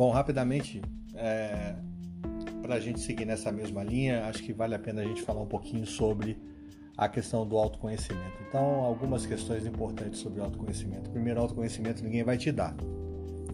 [0.00, 0.80] Bom, rapidamente,
[1.14, 1.74] é,
[2.62, 5.42] para a gente seguir nessa mesma linha, acho que vale a pena a gente falar
[5.42, 6.38] um pouquinho sobre
[6.96, 8.38] a questão do autoconhecimento.
[8.48, 11.10] Então, algumas questões importantes sobre o autoconhecimento.
[11.10, 12.74] Primeiro, autoconhecimento ninguém vai te dar.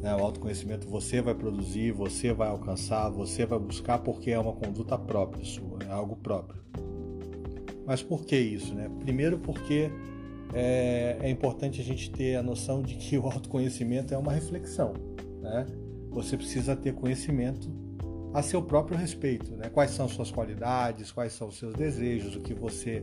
[0.00, 0.14] Né?
[0.14, 4.96] O autoconhecimento você vai produzir, você vai alcançar, você vai buscar porque é uma conduta
[4.96, 6.62] própria sua, é algo próprio.
[7.84, 8.72] Mas por que isso?
[8.72, 8.88] Né?
[9.00, 9.90] Primeiro, porque
[10.54, 14.92] é, é importante a gente ter a noção de que o autoconhecimento é uma reflexão.
[15.42, 15.66] Né?
[16.10, 17.70] Você precisa ter conhecimento
[18.32, 19.54] a seu próprio respeito.
[19.56, 19.68] Né?
[19.68, 23.02] Quais são suas qualidades, quais são os seus desejos, o que você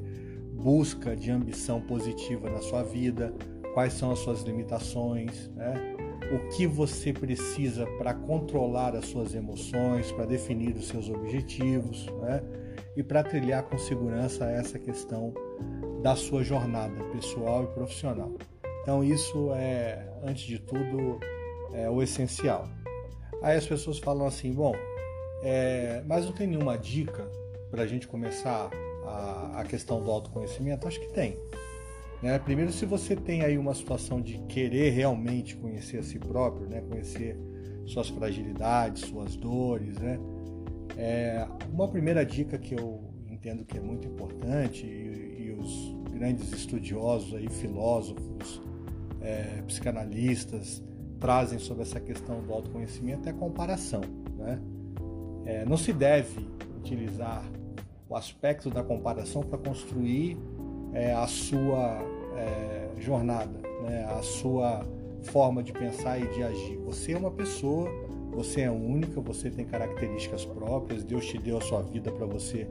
[0.54, 3.34] busca de ambição positiva na sua vida,
[3.74, 5.74] quais são as suas limitações, né?
[6.32, 12.42] o que você precisa para controlar as suas emoções, para definir os seus objetivos né?
[12.96, 15.34] e para trilhar com segurança essa questão
[16.02, 18.32] da sua jornada pessoal e profissional.
[18.84, 21.20] Então, isso é, antes de tudo,
[21.74, 22.68] é o essencial.
[23.44, 24.74] Aí as pessoas falam assim: bom,
[25.44, 27.30] é, mas não tem nenhuma dica
[27.70, 28.70] para a gente começar
[29.06, 30.88] a, a, questão do autoconhecimento?
[30.88, 31.38] Acho que tem.
[32.22, 32.40] Né?
[32.40, 36.82] Primeiro, se você tem aí uma situação de querer realmente conhecer a si próprio, né?
[36.90, 37.38] conhecer
[37.86, 40.18] suas fragilidades, suas dores, né?
[40.96, 46.50] É, uma primeira dica que eu entendo que é muito importante e, e os grandes
[46.54, 48.62] estudiosos aí, filósofos,
[49.20, 50.82] é, psicanalistas
[51.24, 54.02] trazem sobre essa questão do autoconhecimento é a comparação,
[54.38, 54.60] né?
[55.46, 56.46] É, não se deve
[56.78, 57.46] utilizar
[58.10, 60.38] o aspecto da comparação para construir
[60.92, 62.02] é, a sua
[62.36, 64.04] é, jornada, né?
[64.04, 64.86] a sua
[65.22, 66.78] forma de pensar e de agir.
[66.80, 67.90] Você é uma pessoa,
[68.34, 72.68] você é única, você tem características próprias, Deus te deu a sua vida para você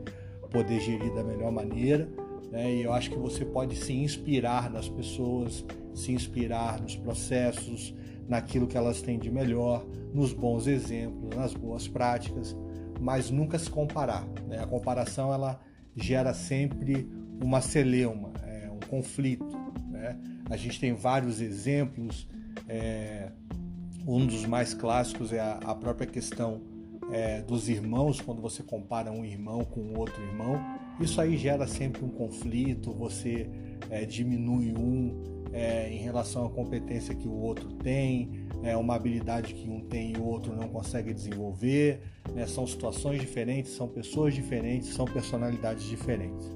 [0.50, 2.06] poder gerir da melhor maneira.
[2.50, 2.70] Né?
[2.70, 7.94] E eu acho que você pode se inspirar nas pessoas, se inspirar nos processos,
[8.32, 12.56] naquilo que elas têm de melhor, nos bons exemplos, nas boas práticas,
[12.98, 14.26] mas nunca se comparar.
[14.48, 14.58] Né?
[14.58, 15.60] A comparação ela
[15.94, 17.06] gera sempre
[17.42, 19.54] uma celeuma, é, um conflito.
[19.90, 20.18] Né?
[20.48, 22.26] A gente tem vários exemplos.
[22.66, 23.30] É,
[24.06, 26.62] um dos mais clássicos é a, a própria questão
[27.12, 30.58] é, dos irmãos, quando você compara um irmão com outro irmão.
[30.98, 33.46] Isso aí gera sempre um conflito, você
[33.90, 39.54] é, diminui um, é, em relação à competência que o outro tem, é, uma habilidade
[39.54, 42.00] que um tem e o outro não consegue desenvolver.
[42.34, 42.46] Né?
[42.46, 46.50] São situações diferentes, são pessoas diferentes, são personalidades diferentes.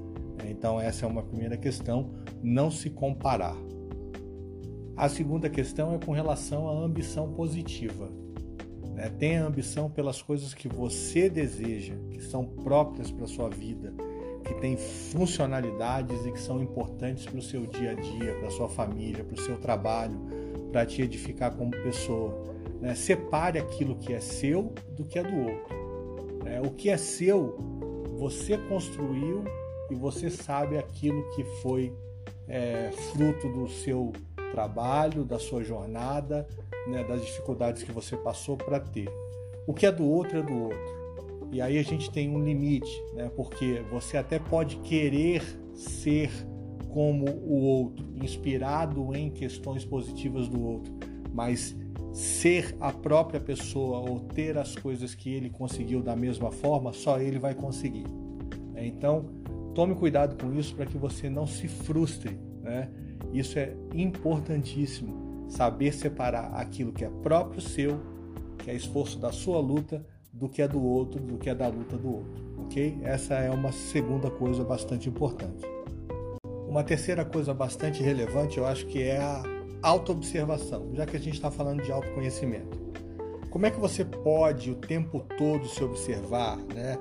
[0.49, 3.55] Então, essa é uma primeira questão: não se comparar.
[4.95, 8.09] A segunda questão é com relação à ambição positiva.
[8.95, 9.09] Né?
[9.19, 13.93] Tenha ambição pelas coisas que você deseja, que são próprias para sua vida,
[14.47, 18.51] que têm funcionalidades e que são importantes para o seu dia a dia, para a
[18.51, 20.17] sua família, para o seu trabalho,
[20.71, 22.33] para te edificar como pessoa.
[22.79, 22.95] Né?
[22.95, 25.75] Separe aquilo que é seu do que é do outro.
[26.43, 26.61] Né?
[26.61, 27.57] O que é seu,
[28.17, 29.43] você construiu
[29.91, 31.93] e você sabe aquilo que foi
[32.47, 34.13] é, fruto do seu
[34.51, 36.47] trabalho, da sua jornada,
[36.87, 39.09] né, das dificuldades que você passou para ter.
[39.65, 40.96] O que é do outro é do outro.
[41.51, 43.31] E aí a gente tem um limite, né?
[43.35, 45.41] porque você até pode querer
[45.73, 46.29] ser
[46.89, 50.93] como o outro, inspirado em questões positivas do outro,
[51.33, 51.75] mas
[52.11, 57.19] ser a própria pessoa ou ter as coisas que ele conseguiu da mesma forma, só
[57.19, 58.05] ele vai conseguir.
[58.75, 59.25] Então,
[59.75, 62.39] tome cuidado com isso para que você não se frustre.
[62.61, 62.89] Né?
[63.31, 67.99] Isso é importantíssimo, saber separar aquilo que é próprio seu,
[68.57, 70.03] que é esforço da sua luta,
[70.37, 72.99] do que é do outro, do que é da luta do outro, ok?
[73.01, 75.65] Essa é uma segunda coisa bastante importante.
[76.67, 79.43] Uma terceira coisa bastante relevante, eu acho que é a
[79.81, 82.77] autoobservação, já que a gente está falando de autoconhecimento.
[83.49, 86.97] Como é que você pode o tempo todo se observar, né?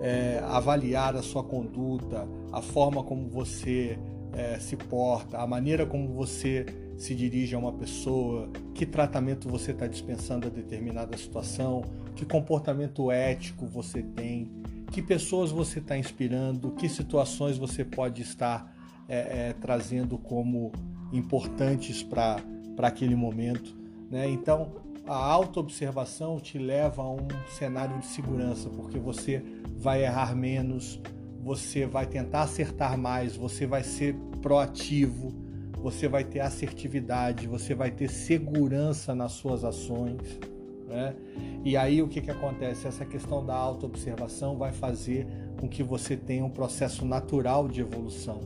[0.00, 3.98] É, avaliar a sua conduta, a forma como você
[4.32, 6.66] é, se porta, a maneira como você
[6.96, 11.82] se dirige a uma pessoa, que tratamento você está dispensando a determinada situação,
[12.14, 14.50] que comportamento ético você tem,
[14.90, 18.72] que pessoas você está inspirando, que situações você pode estar
[19.08, 20.72] é, é, trazendo como
[21.12, 22.40] importantes para
[22.78, 23.76] aquele momento.
[24.10, 24.28] Né?
[24.28, 24.72] Então,
[25.06, 29.42] a autoobservação te leva a um cenário de segurança, porque você
[29.76, 31.00] vai errar menos,
[31.42, 35.43] você vai tentar acertar mais, você vai ser proativo,
[35.84, 40.40] você vai ter assertividade, você vai ter segurança nas suas ações.
[40.88, 41.14] Né?
[41.62, 42.88] E aí o que, que acontece?
[42.88, 45.26] Essa questão da autoobservação vai fazer
[45.60, 48.40] com que você tenha um processo natural de evolução.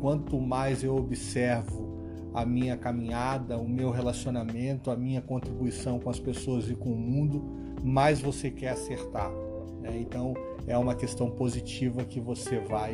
[0.00, 1.98] Quanto mais eu observo
[2.32, 6.96] a minha caminhada, o meu relacionamento, a minha contribuição com as pessoas e com o
[6.96, 7.42] mundo,
[7.82, 9.32] mais você quer acertar.
[9.80, 9.98] Né?
[10.00, 10.32] Então
[10.64, 12.92] é uma questão positiva que você vai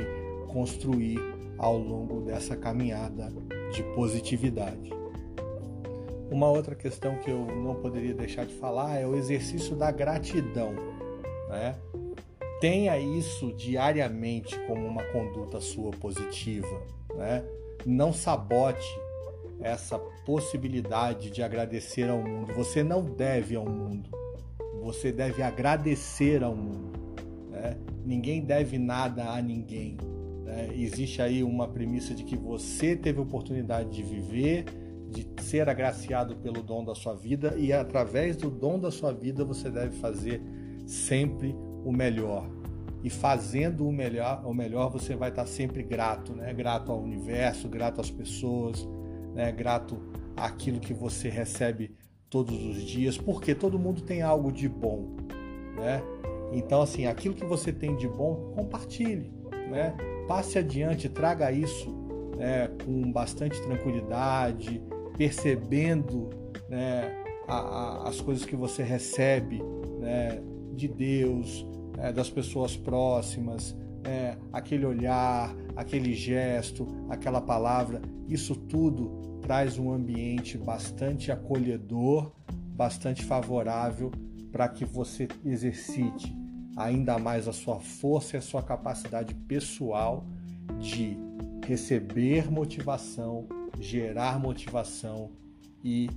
[0.48, 1.18] construir
[1.58, 3.32] ao longo dessa caminhada
[3.72, 4.90] de positividade.
[6.30, 10.74] Uma outra questão que eu não poderia deixar de falar é o exercício da gratidão.
[11.48, 11.76] Né?
[12.60, 16.82] Tenha isso diariamente como uma conduta sua positiva.
[17.14, 17.44] Né?
[17.84, 18.88] Não sabote
[19.60, 22.52] essa possibilidade de agradecer ao mundo.
[22.54, 24.10] Você não deve ao mundo,
[24.82, 26.98] você deve agradecer ao mundo.
[27.50, 27.76] Né?
[28.04, 29.96] Ninguém deve nada a ninguém.
[30.54, 30.70] Né?
[30.76, 34.64] Existe aí uma premissa de que você teve oportunidade de viver,
[35.10, 39.44] de ser agraciado pelo dom da sua vida e através do dom da sua vida
[39.44, 40.40] você deve fazer
[40.86, 41.54] sempre
[41.84, 42.48] o melhor.
[43.02, 46.54] E fazendo o melhor, o melhor você vai estar sempre grato, né?
[46.54, 48.88] Grato ao universo, grato às pessoas,
[49.34, 49.52] né?
[49.52, 50.00] Grato
[50.36, 51.94] àquilo que você recebe
[52.30, 55.16] todos os dias, porque todo mundo tem algo de bom,
[55.76, 56.02] né?
[56.52, 59.30] Então assim, aquilo que você tem de bom, compartilhe,
[59.70, 59.94] né?
[60.26, 61.90] Passe adiante, traga isso
[62.36, 64.82] né, com bastante tranquilidade,
[65.16, 66.30] percebendo
[66.68, 69.62] né, a, a, as coisas que você recebe
[70.00, 70.40] né,
[70.72, 71.66] de Deus,
[71.98, 79.92] é, das pessoas próximas, é, aquele olhar, aquele gesto, aquela palavra, isso tudo traz um
[79.92, 84.10] ambiente bastante acolhedor, bastante favorável
[84.50, 86.43] para que você exercite
[86.76, 90.26] ainda mais a sua força e a sua capacidade pessoal
[90.80, 91.16] de
[91.66, 93.46] receber motivação,
[93.80, 95.30] gerar motivação
[95.82, 96.10] e,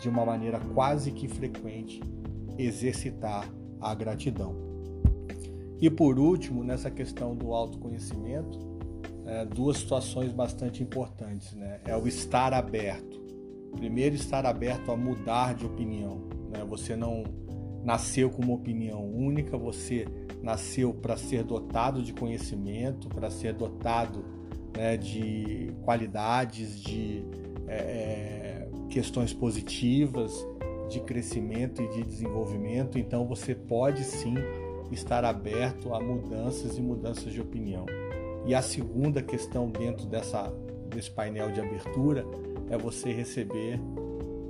[0.00, 2.00] de uma maneira quase que frequente,
[2.58, 3.48] exercitar
[3.80, 4.54] a gratidão.
[5.80, 8.58] E por último, nessa questão do autoconhecimento,
[9.26, 11.52] é, duas situações bastante importantes.
[11.54, 11.80] Né?
[11.84, 13.20] É o estar aberto.
[13.76, 16.22] Primeiro, estar aberto a mudar de opinião.
[16.50, 16.64] Né?
[16.66, 17.24] Você não
[17.86, 20.08] nasceu com uma opinião única, você
[20.42, 24.24] nasceu para ser dotado de conhecimento, para ser dotado
[24.76, 27.24] né, de qualidades, de
[27.68, 30.44] é, é, questões positivas,
[30.90, 32.98] de crescimento e de desenvolvimento.
[32.98, 34.34] Então, você pode sim
[34.90, 37.86] estar aberto a mudanças e mudanças de opinião.
[38.44, 40.52] E a segunda questão dentro dessa,
[40.88, 42.26] desse painel de abertura
[42.68, 43.78] é você receber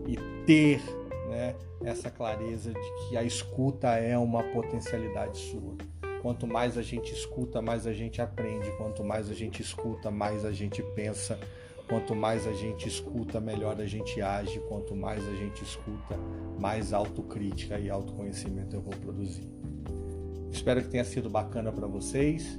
[0.06, 0.16] e
[0.46, 0.80] ter
[1.26, 5.76] né, essa clareza de que a escuta é uma potencialidade sua.
[6.22, 8.70] Quanto mais a gente escuta, mais a gente aprende.
[8.76, 11.38] Quanto mais a gente escuta, mais a gente pensa.
[11.88, 14.58] Quanto mais a gente escuta, melhor a gente age.
[14.68, 16.18] Quanto mais a gente escuta,
[16.58, 19.48] mais autocrítica e autoconhecimento eu vou produzir.
[20.50, 22.58] Espero que tenha sido bacana para vocês.